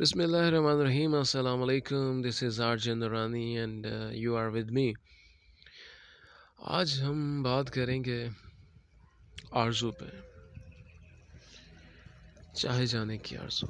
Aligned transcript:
Bismillahirrahmanirrahim. 0.00 1.12
Assalamu 1.12 1.66
alaikum. 1.66 2.22
This 2.22 2.40
is 2.40 2.58
Arjun 2.58 3.00
Nurani 3.00 3.62
and 3.62 3.84
uh, 3.84 4.08
you 4.10 4.34
are 4.34 4.48
with 4.50 4.70
me. 4.70 4.94
आज 6.68 6.98
हम 7.00 7.42
बात 7.42 7.68
करेंगे 7.68 8.20
आरज़ू 9.62 9.90
पे 10.00 10.08
चाहे 12.56 12.86
जाने 12.86 13.18
की 13.18 13.36
आरज़ू 13.36 13.68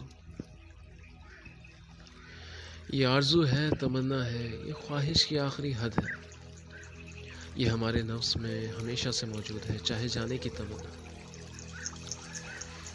ये 2.94 3.04
आरज़ू 3.06 3.42
है 3.54 3.64
तमन्ना 3.80 4.22
है 4.24 4.44
ये 4.68 4.74
ख्वाहिश 4.86 5.24
की 5.24 5.36
आखिरी 5.46 5.72
हद 5.82 5.98
है 5.98 6.14
ये 7.58 7.68
हमारे 7.68 8.02
नफ्स 8.12 8.36
में 8.36 8.78
हमेशा 8.78 9.10
से 9.18 9.26
मौजूद 9.34 9.66
है 9.70 9.78
चाहे 9.82 10.08
जाने 10.14 10.38
की 10.38 10.50
तमन्ना 10.60 10.94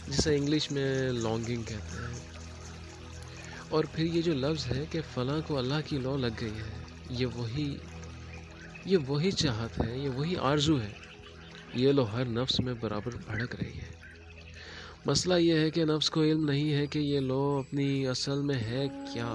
जिसे 0.07 0.35
इंग्लिश 0.37 0.71
में 0.71 1.11
लॉन्गिंग 1.19 1.63
कहते 1.65 2.03
हैं 2.03 2.35
और 3.71 3.85
फिर 3.85 4.05
ये 4.05 4.21
जो 4.21 4.33
लफ्ज़ 4.33 4.67
है 4.67 4.85
कि 4.85 5.01
फ़लाँ 5.01 5.41
को 5.41 5.55
अल्लाह 5.55 5.81
की 5.81 5.97
लौ 5.97 6.17
लग 6.17 6.39
गई 6.39 6.53
है, 6.53 6.85
ये 7.11 7.25
वही 7.25 7.77
ये 8.87 8.97
वही 8.97 9.31
चाहत 9.31 9.71
है, 9.81 10.01
ये 10.01 10.09
वही 10.09 10.35
आरज़ू 10.35 10.77
है। 10.77 10.91
ये 11.75 11.91
लो 11.91 12.03
हर 12.03 12.27
नफ्स 12.27 12.59
में 12.59 12.79
बराबर 12.79 13.11
भड़क 13.11 13.55
रही 13.55 13.73
है। 13.73 13.93
मसला 15.07 15.37
ये 15.37 15.59
है 15.59 15.71
कि 15.71 15.85
नफ्स 15.85 16.09
को 16.09 16.23
इल्म 16.23 16.51
नहीं 16.51 16.71
है 16.71 16.87
कि 16.87 16.99
ये 16.99 17.19
लो 17.19 17.59
अपनी 17.59 18.05
असल 18.05 18.39
में 18.39 18.55
है 18.55 18.87
क्या। 18.87 19.27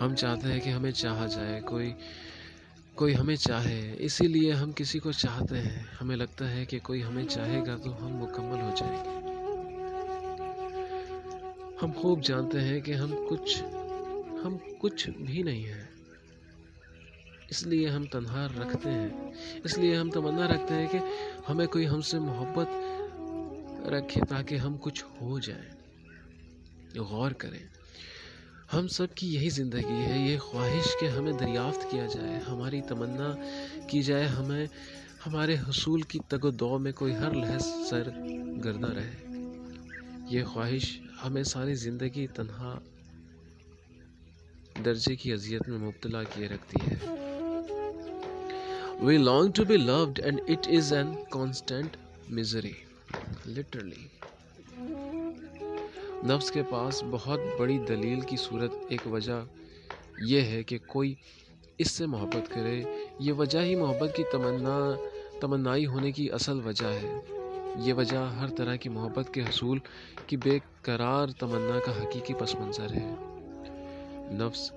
हम 0.00 0.14
चाहते 0.14 0.48
हैं 0.48 0.60
कि 0.60 0.70
हमें 0.70 0.92
चाहा 0.92 1.26
जाए, 1.26 1.60
कोई 1.60 1.94
कोई 2.96 3.12
हमें 3.12 3.36
चाहे, 3.36 3.92
इसीलिए 3.92 4.52
हम 4.52 4.72
किसी 4.72 4.98
को 4.98 5.12
चाहते 5.12 5.56
हैं। 5.56 5.88
हमें 6.00 6.16
लगता 6.16 6.44
है 6.44 6.66
कि 6.66 6.78
कोई 6.78 7.00
हमें 7.00 7.24
चाहेगा 7.24 7.76
तो 7.76 7.90
हम 7.90 8.12
मुकम्मल 8.12 8.60
हो 8.60 8.76
जाएँगे। 8.76 9.29
हम 11.80 11.92
खूब 11.92 12.20
जानते 12.20 12.58
हैं 12.58 12.80
कि 12.82 12.92
हम 12.92 13.12
कुछ 13.26 13.62
हम 14.42 14.58
कुछ 14.80 15.08
भी 15.10 15.42
नहीं 15.42 15.64
हैं। 15.64 15.88
इसलिए 17.50 17.88
हम 17.88 18.04
तनहा 18.06 18.44
रखते 18.46 18.88
हैं। 18.88 19.32
इसलिए 19.64 19.94
हम 19.96 20.10
तमन्ना 20.10 20.46
रखते 20.46 20.74
हैं 20.74 20.88
कि 20.88 20.98
हमें 21.48 21.66
कोई 21.68 21.84
हमसे 21.84 22.18
मोहब्बत 22.18 23.88
रखे 23.92 24.20
ताकि 24.20 24.56
हम 24.56 24.76
कुछ 24.76 25.02
हो 25.20 25.40
जाए। 25.40 25.68
गौर 26.96 27.32
करें, 27.32 27.64
हम 28.72 28.86
सब 28.88 29.14
की 29.18 29.26
यही 29.26 29.50
ज़िंदगी 29.50 30.02
है। 30.02 30.28
ये 30.28 30.36
ख्वाहिश 30.42 30.94
कि 31.00 31.06
हमें 31.06 31.36
दरियाफ्त 31.36 31.88
किया 31.90 32.06
जाए, 32.06 32.40
हमारी 32.40 32.80
तमन्ना 32.80 33.34
की 33.90 34.02
जाए, 34.02 34.26
हमें, 34.26 34.68
हमारे 35.24 35.56
हसूल 35.58 36.02
की 36.02 36.20
तगो 36.30 36.50
दौ 36.52 36.78
में 36.78 36.92
कोई 36.92 37.12
हर 37.12 37.34
लहज 37.34 37.62
सर 37.90 38.12
गर्दा 38.64 38.92
रहे। 38.92 40.34
ये 40.36 40.42
ख्वाहिश 40.44 40.98
हमें 41.22 41.42
सारी 41.44 41.74
ज़िंदगी 41.74 42.26
तन्हा 42.26 42.72
दर्जे 44.78 45.14
की 45.16 45.32
अजियत 45.32 45.68
में 45.68 45.78
मुबतला 45.78 46.22
किए 46.24 46.46
रखती 46.46 46.84
है। 46.84 46.96
We 49.06 49.16
long 49.18 49.52
to 49.56 49.64
be 49.64 49.76
loved 49.76 50.18
and 50.18 50.40
it 50.48 50.66
is 50.70 50.94
an 50.94 51.12
constant 51.32 51.96
misery 52.30 52.74
literally 53.46 54.10
नफ्स 56.24 56.50
के 56.50 56.62
पास 56.62 57.00
बहुत 57.06 57.40
बड़ी 57.60 57.78
दलील 57.78 58.22
की 58.22 58.36
सूरत 58.36 58.88
एक 58.92 59.06
वजह 59.06 59.46
यह 60.22 60.44
है 60.44 60.62
कि 60.62 60.78
कोई 60.78 61.16
इससे 61.80 62.06
मोहब्बत 62.06 62.48
करे। 62.48 62.78
ये 63.20 63.32
वजह 63.32 63.60
ही 63.60 63.76
मोहब्बत 63.76 64.12
की 64.16 64.22
तमन्ना, 64.32 64.78
तमन्नाई 65.42 65.84
होने 65.84 66.12
की 66.12 66.28
असल 66.28 66.60
वजह 66.60 66.88
है। 66.88 67.39
ये 67.78 67.92
वजह 67.92 68.20
हर 68.40 68.48
तरह 68.48 68.76
की 68.76 68.88
मोहब्बत 68.88 69.30
के 69.34 69.40
हसूल 69.40 69.80
की 70.28 70.36
बेकरार 70.38 71.30
तमन्ना 71.40 71.78
का 71.78 71.92
हकीकी 71.92 72.34
पस 72.34 72.54
मंज़र 72.60 72.92
है। 72.92 73.08
नफ्स 74.38 74.70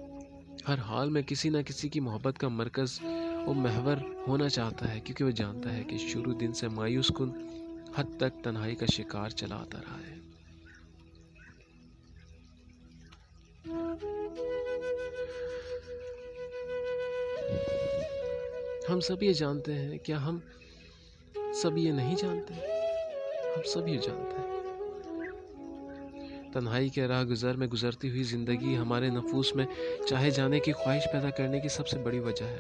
हर 0.68 0.80
हाल 0.80 1.10
में 1.10 1.24
किसी 1.24 1.50
न 1.50 1.62
किसी 1.64 1.90
की 1.90 2.00
मोहब्बत 2.00 2.38
का 2.38 2.50
मरकज़ 2.50 3.00
और 3.02 3.56
महवर 3.56 4.04
होना 4.28 4.48
चाहता 4.48 4.86
है, 4.86 5.00
क्योंकि 5.00 5.24
वह 5.24 5.32
जानता 5.32 5.70
है 5.70 5.84
कि 5.84 5.98
शुरू 5.98 6.34
दिन 6.34 6.54
से 6.54 6.68
मायूस 6.70 7.12
कन 7.12 7.34
हद 7.98 8.18
तक 8.20 8.42
तन्हाई 8.46 8.76
का 8.76 8.86
शिकार 8.86 9.32
चला 9.32 9.56
आता 9.56 9.80
रहा 9.80 9.98
है। 9.98 10.22
हम 18.90 19.00
सब 19.00 19.24
ये 19.24 19.34
जानते 19.34 19.72
हैं, 19.72 20.00
क्या 20.00 20.18
हम 20.20 20.42
सब 21.62 21.76
ये 21.78 21.92
नहीं 21.92 22.16
जानते? 22.16 22.83
हम 23.56 23.62
सब 23.64 23.88
ये 23.88 23.98
जानते 23.98 24.36
हैं। 24.36 24.52
तन्हाई 26.54 26.90
के 26.90 27.08
राह 27.08 27.24
गुजर 27.24 27.56
में 27.56 27.70
गुजरती 27.70 28.10
हुई 28.10 28.24
ज़िंदगी 28.24 28.74
हमारे 28.76 29.10
नफूस 29.10 29.54
में 29.56 29.68
चाहे 30.08 30.32
जाने 30.32 30.60
की 30.60 30.72
ख्वाहिश 30.72 31.06
पैदा 31.06 31.30
करने 31.30 31.60
की 31.60 31.70
सबसे 31.70 31.98
बड़ी 31.98 32.20
वजह 32.20 32.46
है। 32.46 32.60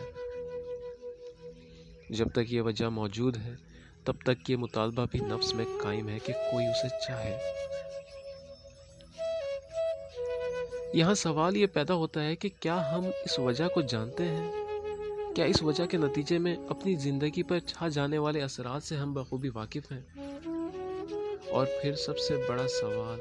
जब 2.11 2.29
तक 2.29 2.45
ये 2.49 2.61
वजह 2.61 2.89
मौजूद 2.89 3.37
है, 3.37 3.57
तब 4.05 4.19
तक 4.25 4.37
ये 4.49 4.57
मुतालबा 4.57 5.05
भी 5.05 5.19
नफ्स 5.19 5.53
में 5.55 5.65
कायम 5.65 6.09
है 6.09 6.19
कि 6.19 6.33
कोई 6.33 6.67
उसे 6.67 6.89
चाहे। 6.89 7.33
यहाँ 10.99 11.15
सवाल 11.15 11.57
ये 11.57 11.67
पैदा 11.67 11.93
होता 11.93 12.21
है 12.21 12.35
कि 12.35 12.49
क्या 12.49 12.75
हम 12.75 13.05
इस 13.05 13.39
वजह 13.39 13.67
को 13.67 13.81
जानते 13.81 14.23
हैं? 14.23 14.63
क्या 15.33 15.45
इस 15.45 15.63
वजह 15.63 15.85
के 15.85 15.97
नतीजे 15.97 16.39
में 16.39 16.67
अपनी 16.67 16.95
ज़िंदगी 16.95 17.43
पर 17.43 17.59
छा 17.59 17.89
जाने 17.89 18.17
वाले 18.17 18.41
असरात 18.41 18.81
से 18.81 18.95
हम 18.95 19.13
बखूबी 19.13 19.49
वाकिफ़ 19.49 19.93
हैं? 19.93 20.22
और 21.53 21.65
फिर 21.81 21.95
सबसे 21.95 22.37
बड़ा 22.37 22.67
सवाल 22.67 23.19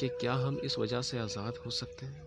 कि 0.00 0.08
क्या 0.08 0.32
हम 0.32 0.58
इस 0.58 0.78
वजह 0.78 1.02
से 1.02 1.18
आज़ाद 1.18 1.54
हो 1.66 1.70
सकते 1.70 2.06
हैं? 2.06 2.22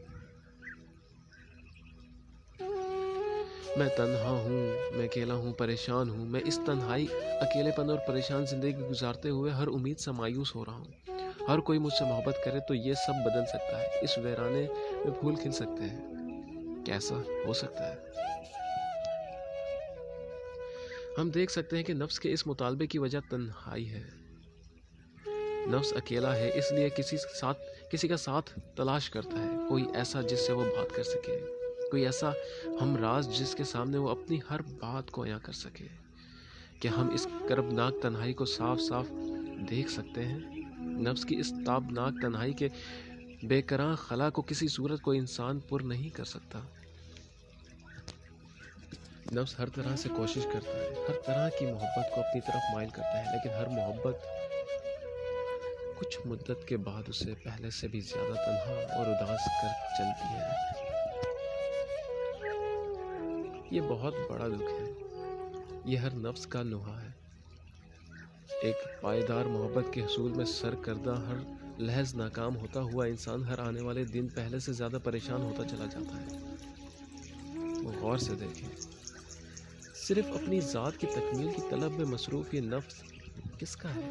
मैं 3.77 3.89
तन्हा 3.89 4.29
हूँ, 4.29 4.61
मैं 4.91 5.07
अकेला 5.07 5.33
हूँ, 5.33 5.53
परेशान 5.53 6.09
हूँ। 6.09 6.27
मैं 6.27 6.41
इस 6.41 6.57
तन्हाई, 6.59 7.05
अकेलेपन 7.41 7.89
और 7.89 7.97
परेशान 7.97 8.45
ज़िंदगी 8.45 8.73
गुजारते 8.73 9.29
हुए 9.29 9.51
हर 9.51 9.67
उम्मीद 9.67 9.97
से 9.97 10.11
मायूस 10.11 10.53
हो 10.55 10.63
रहा 10.63 10.75
हूँ। 10.75 10.93
हर 11.49 11.59
कोई 11.59 11.79
मुझसे 11.79 12.05
मोहब्बत 12.05 12.41
करे 12.45 12.59
तो 12.59 12.73
ये 12.73 12.95
सब 12.95 13.23
बदल 13.27 13.45
सकता 13.45 13.77
है। 13.77 13.99
इस 14.03 14.15
वैराने 14.19 14.61
में 15.05 15.13
फूल 15.21 15.35
खिल 15.35 15.51
सकते 15.51 15.83
हैं। 15.83 16.83
कैसा 16.87 17.15
हो 17.47 17.53
सकता 17.53 17.83
है? 17.83 18.13
हम 21.19 21.31
देख 21.31 21.49
सकते 21.49 21.75
हैं 21.75 21.85
कि 21.85 21.93
नफ्स 21.93 22.17
के 22.17 22.29
इस 22.29 22.47
मुतालबे 22.47 22.87
की 22.87 22.97
वजह 22.97 23.19
तन्हाई 23.19 23.83
है। 23.83 24.26
नफ्स 25.67 25.91
अकेला 25.94 26.33
है, 26.33 26.50
इसलिए 26.57 26.89
किसी 26.89 27.17
साथ 27.17 27.53
किसी 27.91 28.07
का 28.07 28.16
साथ 28.16 28.41
तलाश 28.78 29.07
करता 29.07 29.39
है। 29.39 29.67
कोई 29.67 29.85
ऐसा 29.95 30.22
जिससे 30.22 30.53
वो 30.53 30.66
बात 30.66 30.91
कर 30.91 31.03
सके। 31.03 31.38
कोई 31.89 32.03
ऐसा 32.03 32.33
हम 32.81 32.95
राज 32.97 33.28
जिसके 33.28 33.63
सामने 33.63 33.97
वो 33.97 34.07
अपनी 34.07 34.41
हर 34.50 34.61
बात 34.61 35.09
को 35.09 35.22
अया 35.22 35.38
कर 35.38 35.53
सके। 35.53 35.88
क्या 36.81 36.91
हम 36.91 37.11
इस 37.11 37.25
करबनाक 37.50 38.00
तन्हाई 38.03 38.33
को 38.33 38.45
साफ़ 38.45 38.79
साफ़ 38.79 39.07
देख 39.69 39.89
सकते 39.89 40.22
हैं? 40.22 40.39
नफ्स 41.03 41.23
की 41.23 41.35
इस 41.35 41.51
ताबनाक 41.66 42.19
तन्हाई 42.22 42.53
के 42.53 42.72
बेकरां 43.45 43.95
खला 43.95 44.29
को 44.29 44.41
किसी 44.41 44.67
सूरत 44.67 44.99
को 44.99 45.13
इंसान 45.13 45.59
पुर 45.59 45.81
नहीं 45.81 46.09
कर 46.11 46.25
सकता। 46.25 46.63
नफ्स 49.34 49.55
हर 49.59 49.69
तरह 49.69 49.95
से 49.95 50.09
कोशिश 50.09 50.45
करता 50.45 50.78
है, 50.78 50.91
हर 51.05 51.22
तरह 51.28 51.49
की 51.49 51.66
मोहब्बत 51.66 52.11
को 52.16 52.22
अपनी 52.22 52.41
तरफ़ 52.41 52.73
माइल 52.73 52.89
करता 52.89 53.17
है, 53.17 53.34
लेकिन 53.34 53.51
हर 53.51 53.67
मोहब्बत 53.69 54.34
कुछ 56.00 56.25
मुद्दत 56.28 56.66
के 56.69 56.78
बाद 56.78 57.09
उसे 57.09 57.34
पहले 57.46 57.69
से 57.72 57.88
भी 57.88 58.02
ज़्यादा 58.02 58.35
तनहा 58.35 59.00
और 59.00 59.09
उदास 59.09 59.46
कर 59.62 59.72
चलती 59.97 60.28
है। 60.34 60.46
ये 63.74 63.81
बहुत 63.81 64.13
बड़ा 64.31 64.47
दुख 64.47 64.69
है। 64.69 65.91
यह 65.91 66.03
हर 66.03 66.13
नफ्स 66.18 66.46
का 66.46 66.63
नुहा 66.63 67.00
है। 67.00 67.16
एक 68.66 68.85
पायदार 69.03 69.47
मोहब्बत 69.47 69.91
के 69.94 70.02
हसूल 70.02 70.31
में 70.31 70.46
सर 70.46 70.75
करदा 70.85 71.16
हर 71.28 71.38
लहज 71.81 72.16
नाकाम 72.16 72.53
होता 72.53 72.79
हुआ 72.79 73.05
इंसान 73.05 73.43
हर 73.46 73.59
आने 73.59 73.82
वाले 73.82 74.05
दिन 74.05 74.28
पहले 74.29 74.59
से 74.59 74.73
ज़्यादा 74.73 75.00
परेशान 75.00 75.41
होता 75.41 75.64
चला 75.64 75.85
जाता 75.85 76.17
है। 76.17 76.28
वो 77.84 77.91
गौर 78.02 78.17
से 78.20 78.35
देखें। 78.35 78.70
सिर्फ़ 79.97 80.28
अपनी 80.34 80.59
ज़ात 80.61 80.96
की 80.96 81.08
तकमील 81.08 81.52
की 81.53 81.61
तलब 81.70 81.91
में 81.91 82.05
मसरूफ़ 82.05 82.55
ये 82.55 82.61
नफ्स 82.61 83.03
किसका 83.59 83.90
है? 83.90 84.05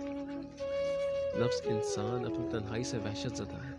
नफ्स 1.34 1.60
इंसान 1.66 2.24
अपनी 2.24 2.48
तन्हाई 2.52 2.84
से 2.84 2.98
वहशत 2.98 3.34
ज़दा 3.34 3.62
है। 3.64 3.74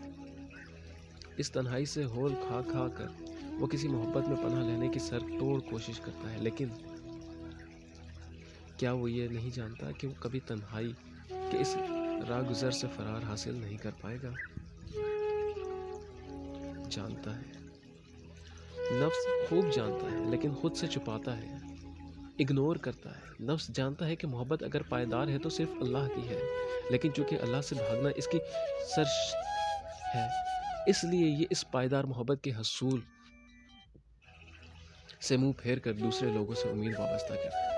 इस 1.39 1.53
तन्हाई 1.53 1.85
से 1.85 2.03
होल 2.03 2.33
खा 2.33 2.61
खा 2.61 2.87
कर 2.87 3.15
वो 3.59 3.67
किसी 3.67 3.87
मोहब्बत 3.87 4.27
में 4.27 4.37
पनाह 4.37 4.63
लेने 4.63 4.89
की 4.89 4.99
सर 4.99 5.19
तोड़ 5.19 5.61
कोशिश 5.61 5.99
करता 5.99 6.29
है, 6.29 6.43
लेकिन 6.43 6.69
क्या 8.79 8.93
वो 8.93 9.07
ये 9.07 9.27
नहीं 9.29 9.51
जानता 9.51 9.91
कि 9.91 10.07
वो 10.07 10.13
कभी 10.23 10.39
तन्हाई 10.39 10.95
के 11.31 11.57
इस 11.57 11.73
रागुजर 12.29 12.71
से 12.71 12.87
फरार 12.87 13.23
हासिल 13.23 13.55
नहीं 13.55 13.77
कर 13.77 13.91
पाएगा? 13.91 14.33
जानता 16.87 17.31
है। 17.31 17.45
नफ्स 18.93 19.49
खूब 19.49 19.69
जानता 19.69 20.11
है, 20.11 20.31
लेकिन 20.31 20.53
खुद 20.55 20.73
से 20.73 20.87
छुपाता 20.87 21.31
है। 21.31 21.76
इग्नोर 22.39 22.77
करता 22.77 23.09
है। 23.09 23.21
नफ्स 23.43 23.69
जानता 23.71 24.05
है 24.05 24.15
कि 24.15 24.27
मोहब्बत 24.27 24.63
अगर 24.63 24.83
पायदार 24.91 25.29
है 25.29 25.37
तो 25.39 25.49
सिर्फ़ 25.49 25.83
अल्लाह 25.83 26.07
की 26.07 26.21
है, 26.23 26.41
लेकिन 26.91 27.11
चूँकि 27.11 27.35
अल्लाह 27.37 27.61
से 27.61 27.75
भागना 27.77 28.09
इसकी 28.17 28.39
सर 28.87 29.05
है, 30.07 30.29
इसलिए 30.89 31.27
ये 31.29 31.47
इस 31.51 31.63
पायदार 31.73 32.05
मोहब्बत 32.05 32.41
के 32.43 32.51
हसूल 32.51 33.01
से 35.21 35.37
मुँह 35.37 35.53
फेर 35.53 35.79
कर 35.79 35.93
दूसरे 35.95 36.31
लोगों 36.31 36.55
से 36.55 36.69
उम्मीद 36.71 36.95
वाबस्ता 36.95 37.35
करता 37.35 37.57
है। 37.57 37.75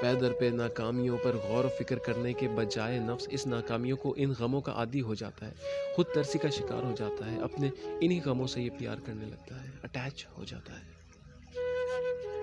पैदर 0.00 0.32
पे 0.32 0.50
नाकामियों 0.50 1.16
पर 1.18 1.36
गौर 1.38 1.68
फ़िक्र 1.68 1.98
करने 2.06 2.32
के 2.34 2.48
बजाय 2.50 2.98
नफ्स 3.00 3.28
इस 3.30 3.46
नाकामियों 3.46 3.96
को 3.96 4.14
इन 4.16 4.32
गमों 4.34 4.60
का 4.60 4.72
आदि 4.74 4.98
हो 5.00 5.14
जाता 5.14 5.46
है, 5.46 5.52
खुद 5.96 6.06
तरसी 6.14 6.38
का 6.38 6.50
शिकार 6.50 6.84
हो 6.84 6.92
जाता 6.92 7.26
है, 7.26 7.40
अपने 7.42 7.72
इन्हीं 8.02 8.20
गमों 8.24 8.46
से 8.46 8.62
ये 8.62 8.70
प्यार 8.78 9.00
करने 9.06 9.26
लगता 9.26 9.60
है, 9.60 9.72
अटैच 9.84 10.26
हो 10.38 10.44
जाता 10.44 10.72
है। 10.72 10.99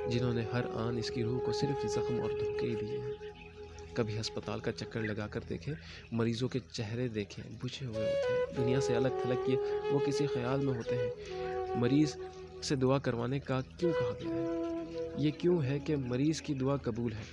जिन्होंने 0.09 0.43
हर 0.53 0.67
आन 0.77 0.97
इसकी 0.97 1.21
रूह 1.21 1.39
को 1.39 1.53
सिर्फ़ 1.53 1.85
जख्म 1.87 2.19
और 2.19 2.33
धोखे 2.33 2.67
ही 2.67 2.75
दिए 2.75 2.97
हैं। 2.97 3.93
कभी 3.97 4.17
अस्पताल 4.17 4.59
का 4.59 4.71
चक्कर 4.71 5.01
लगा 5.01 5.27
कर 5.27 5.39
देखें, 5.39 5.73
मरीजों 6.13 6.47
के 6.47 6.59
चेहरे 6.59 7.07
देखें, 7.09 7.43
बुझे 7.59 7.85
हुए 7.85 7.95
होते 7.95 8.33
हैं। 8.33 8.55
दुनिया 8.55 8.79
से 8.79 8.95
अलग 8.95 9.25
थलग 9.25 9.45
किए 9.45 9.55
वो 9.91 9.99
किसी 9.99 10.27
ख्याल 10.27 10.59
में 10.59 10.73
होते 10.73 10.95
हैं। 10.95 11.79
मरीज़ 11.81 12.15
से 12.63 12.75
दुआ 12.75 12.99
करवाने 12.99 13.39
का 13.39 13.61
क्यों 13.61 13.91
कहा 13.93 14.11
गया 14.11 14.35
है? 14.35 15.23
ये 15.23 15.31
क्यों 15.31 15.63
है 15.63 15.79
कि 15.79 15.95
मरीज़ 15.95 16.41
की 16.41 16.53
दुआ 16.53 16.77
कबूल 16.77 17.13
है? 17.13 17.25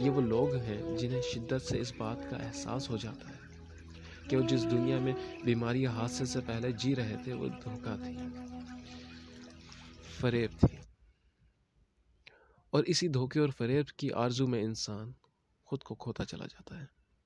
ये 0.00 0.10
वो 0.10 0.20
लोग 0.20 0.54
हैं 0.54 0.96
जिन्हें 0.96 1.20
शिद्दत 1.22 1.62
से 1.62 1.78
इस 1.78 1.92
बात 2.00 2.28
का 2.30 2.36
एहसास 2.36 2.88
हो 2.90 2.98
जाता 2.98 3.28
है 3.28 3.38
कि 4.30 4.36
वो 4.36 4.42
जिस 4.42 4.62
दुनिया 4.64 4.98
में 5.00 5.14
बीमारी 5.44 5.84
हादसे 5.84 6.26
से 6.26 6.40
पहले 6.40 6.72
जी 6.72 6.94
रहे 6.94 7.16
थे, 7.16 7.32
वो 7.32 7.48
धोखा 7.48 7.96
थी, 7.96 8.16
फरेब 10.20 10.50
थी। 10.64 10.78
और 12.76 12.84
इसी 12.84 13.08
धोखे 13.08 13.40
और 13.40 13.50
फरेब 13.50 13.86
की 13.98 14.10
आरज़ू 14.24 14.46
में 14.46 14.62
इंसान 14.62 15.14
खुद 15.66 15.82
को 15.82 15.94
खोता 15.94 16.24
चला 16.24 16.46
जाता 16.46 16.78
है। 16.78 16.88